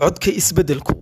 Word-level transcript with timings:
Codka 0.00 0.30
isbeddelku 0.30 0.94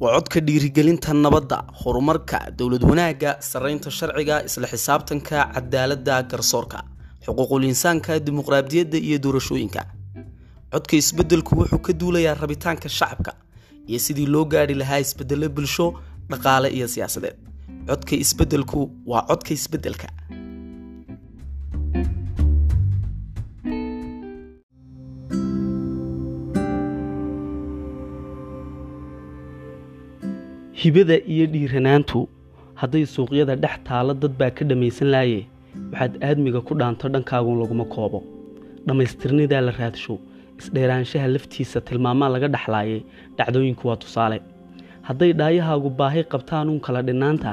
waa 0.00 0.12
codka 0.14 0.40
dhiirigelinta 0.40 1.12
nabadda, 1.14 1.58
horumarka, 1.80 2.38
dowlad 2.56 2.84
wanaagga, 2.84 3.32
sarreynta 3.40 3.90
sharciga, 3.90 4.36
isla 4.46 4.66
xisaabtanka, 4.72 5.38
cadaaladda, 5.54 6.22
garsoorka, 6.30 6.78
xuquuqul 7.26 7.64
insaanka, 7.66 8.20
dimuqraadiyadda 8.26 8.98
iyo 9.08 9.18
doorashooyinka. 9.18 9.82
Codka 10.72 10.94
isbeddelku 10.96 11.56
wuxuu 11.58 11.78
ka 11.86 11.92
duulayaa 11.92 12.34
rabitaanka 12.42 12.88
shacabka 12.88 13.32
iyo 13.88 13.98
sidii 13.98 14.26
loo 14.26 14.44
gaadhi 14.44 14.74
lahaa 14.74 15.00
isbeddelo 15.02 15.48
bulsho, 15.48 15.86
dhaqaale 16.30 16.68
iyo 16.70 16.86
siyaasadeed. 16.88 17.36
Codka 17.88 18.14
isbeddelku 18.16 18.80
waa 19.06 19.26
codka 19.26 19.50
isbeddelka. 19.54 20.06
Hibada 30.82 31.16
iyo 31.32 31.46
dhiiranaantu 31.52 32.20
hadday 32.80 33.04
suuqyada 33.14 33.54
dhex 33.62 33.76
taalo 33.88 34.12
dad 34.22 34.32
baa 34.40 34.50
ka 34.56 34.64
dhammaysan 34.70 35.08
laaye. 35.14 35.40
Waxaad 35.92 36.12
aadmiga 36.28 36.60
ku 36.68 36.72
dhaanto 36.80 37.06
dhankaagun 37.14 37.56
laguma 37.62 37.84
koobo. 37.94 38.20
Dhammaystirnidaa 38.86 39.60
la 39.66 39.72
raadsho 39.78 40.14
isdheeraanshaha 40.60 41.26
laftiisa 41.34 41.80
tilmaamaa 41.88 42.28
laga 42.34 42.48
dhexlaayay 42.54 43.00
dhacdooyinku 43.38 43.84
waa 43.88 43.96
tusaale. 44.02 44.38
Hadday 45.08 45.32
dhaayahaagu 45.40 45.90
baahi 46.00 46.22
qabtaanuun 46.32 46.80
kala 46.86 47.02
dhinaanta 47.08 47.50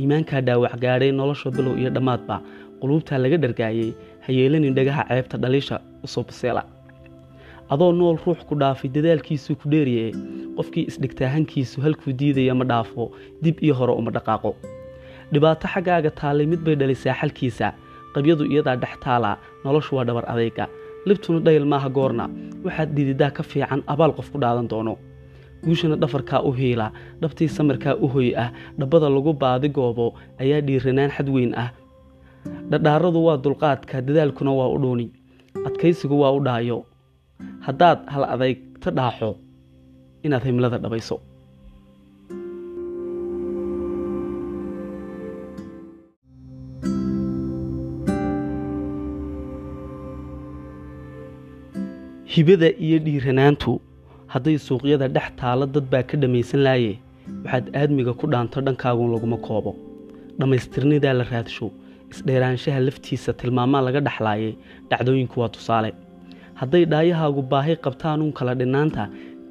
iimaankaa 0.00 0.40
dhaawac 0.46 0.74
gaadhay 0.84 1.12
nolosha 1.12 1.50
bilow 1.56 1.74
iyo 1.80 1.90
dhammaadba 1.96 2.36
quluubtaa 2.80 3.18
laga 3.24 3.36
dhargaayay 3.44 3.90
hayeelanin 4.26 4.74
dhagaha 4.78 5.02
ceebta 5.08 5.36
dhaliisha 5.42 5.76
u 6.04 6.08
soo 6.14 6.22
baseela 6.28 6.62
adoo 7.72 7.92
nool 7.92 8.16
ruux 8.24 8.40
ku 8.48 8.54
dhaafay 8.62 8.88
dadaalkiisuu 8.96 9.56
ku 9.60 9.66
dheeriye 9.72 10.06
qofkii 10.58 10.84
isdhigtaahankiisu 10.90 11.76
halkuu 11.84 12.12
diidaya 12.20 12.54
ma 12.54 12.64
dhaafo 12.70 13.04
dib 13.42 13.56
iyo 13.64 13.74
hore 13.74 13.92
uma 13.92 14.10
dhaqaaqo. 14.16 14.50
Dhibaato 15.32 15.66
xaggaaga 15.74 16.10
taallay 16.20 16.46
mid 16.46 16.60
bay 16.66 16.74
dhalisaa 16.80 17.14
xalkiisa 17.20 17.72
qabyadu 18.14 18.44
iyadaa 18.52 18.76
dhex 18.82 18.94
taala 19.04 19.30
noloshu 19.64 19.96
waa 19.96 20.04
dhabar 20.08 20.24
adayga 20.32 20.64
libtuna 21.06 21.40
dhayal 21.46 21.66
maaha 21.72 21.88
goorna 21.96 22.24
waxaad 22.64 22.90
dhididaa 22.96 23.30
ka 23.36 23.42
fiican 23.42 23.82
abaal 23.86 24.12
qof 24.18 24.30
ku 24.32 24.38
dhaadan 24.38 24.68
doono. 24.70 24.94
Guushana 25.64 25.96
dhafarkaa 26.02 26.40
u 26.48 26.52
hiila 26.52 26.92
dhabtii 27.20 27.48
samirkaa 27.48 27.94
u 28.04 28.06
hoy 28.14 28.28
ah 28.44 28.50
dhabbada 28.78 29.08
lagu 29.10 29.32
baadi 29.32 29.68
goobo 29.68 30.14
ayaa 30.42 30.60
dhiiranaan 30.66 31.10
xad 31.16 31.28
weyn 31.34 31.52
ah. 31.58 31.70
Dhadhaaradu 32.70 33.20
waa 33.26 33.36
dulqaadka 33.44 34.00
dadaalkuna 34.06 34.52
waa 34.58 34.68
u 34.74 34.78
dhuuni 34.82 35.06
adkaysigu 35.66 36.20
waa 36.22 36.32
u 36.38 36.40
dhaayo. 36.46 36.78
Haddaad 37.66 37.98
hal 38.12 38.24
adeygta 38.34 38.90
dhaaxo 38.98 39.30
inaad 40.24 40.44
himlada 40.48 40.78
dhabayso. 40.84 41.16
Hibada 52.34 52.68
iyo 52.84 52.98
dhiiranaantu 53.04 53.72
hadday 54.32 54.56
suuqyada 54.66 55.08
dhex 55.16 55.28
taalo 55.40 55.64
dad 55.74 55.86
baa 55.92 56.02
ka 56.10 56.16
dhammaysan 56.22 56.60
laaye 56.66 56.92
waxaad 57.44 57.66
aadmiga 57.80 58.12
ku 58.20 58.26
dhaanto 58.32 58.58
dhankaagun 58.66 59.08
laguma 59.14 59.38
koobo. 59.46 59.72
Dhammaystirnidaa 60.38 61.14
la 61.20 61.24
raadsho 61.32 61.66
isdheeraanshaha 62.12 62.80
laftiisa 62.86 63.30
tilmaamaa 63.40 63.82
laga 63.86 64.00
dhexlaayay 64.06 64.52
dhacdooyinku 64.90 65.36
waa 65.40 65.48
tusaale. 65.54 65.90
Hadday 66.60 66.84
dhaayahaagu 66.92 67.42
baahi 67.52 67.74
qabtaanuun 67.84 68.32
kala 68.38 68.52
dhinaanta 68.60 69.04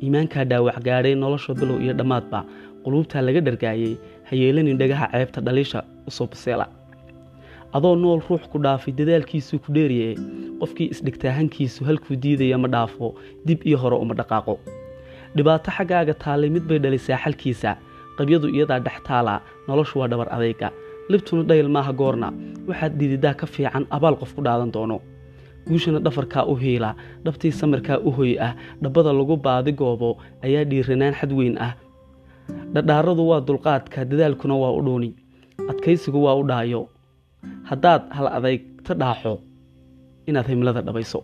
iimaankaa 0.03 0.43
dhaawac 0.51 0.77
gaadhay 0.87 1.15
nolosha 1.15 1.53
bilow 1.59 1.77
iyo 1.83 1.93
dhammaadba 1.99 2.39
quluubtaa 2.83 3.21
laga 3.27 3.41
dhargaayay 3.47 3.93
hayeelanin 4.29 4.77
dhagaha 4.81 5.07
ceebta 5.13 5.41
dhaliisha 5.41 5.79
u 6.07 6.11
soo 6.11 6.27
baseela 6.31 6.65
adoo 7.75 7.95
nool 7.95 8.21
ruux 8.29 8.43
ku 8.51 8.57
dhaafay 8.65 8.93
dadaalkiisuu 8.99 9.59
ku 9.65 9.69
dheeriye 9.75 10.09
qofkii 10.59 10.87
isdhigtaahankiisu 10.93 11.85
halkuu 11.87 12.15
diidaya 12.23 12.57
ma 12.57 12.67
dhaafo 12.75 13.15
dib 13.45 13.59
iyo 13.67 13.77
hore 13.77 13.95
uma 14.03 14.13
dhaqaaqo. 14.19 14.55
Dhibaato 15.35 15.71
xaggaaga 15.77 16.13
taallay 16.23 16.49
mid 16.49 16.63
bay 16.69 16.79
dhalisaa 16.79 17.17
xalkiisa 17.23 17.75
qabyadu 18.17 18.47
iyadaa 18.55 18.79
dhex 18.79 18.97
taala 19.07 19.41
noloshu 19.67 19.99
waa 19.99 20.07
dhabar 20.07 20.27
adayga. 20.35 20.71
Libtuna 21.11 21.43
dhayal 21.43 21.67
maaha 21.75 21.91
goorna 21.93 22.31
waxaad 22.67 22.93
dhididaa 22.99 23.33
ka 23.39 23.45
fiican 23.47 23.83
abaal 23.91 24.15
qof 24.21 24.31
ku 24.35 24.41
dhaadan 24.47 24.71
doono 24.71 24.97
guushana 25.67 25.99
dhafarkaa 26.05 26.43
u 26.51 26.55
hiila 26.55 26.95
dhabtii 27.25 27.51
samirkaa 27.51 27.97
u 28.07 28.11
hoy 28.17 28.31
ah 28.47 28.53
dhabbada 28.81 29.13
lagu 29.13 29.35
baadi 29.37 29.71
goobo 29.71 30.17
ayaa 30.45 30.63
dhiiranaan 30.69 31.13
xad 31.19 31.31
weyn 31.39 31.57
ah. 31.67 31.73
Dhadhaaradu 32.73 33.23
waa 33.29 33.41
dulqaadka 33.47 34.05
dadaalkuna 34.05 34.55
waa 34.63 34.71
u 34.77 34.81
dhuuni 34.85 35.09
adkaysigu 35.71 36.19
waa 36.23 36.35
u 36.35 36.43
dhaayo. 36.47 36.81
Haddaad 37.69 38.01
hal 38.17 38.27
adeygta 38.37 38.93
dhaaxo 39.01 39.33
inaad 40.27 40.47
himlada 40.51 40.81
dhabayso 40.81 41.19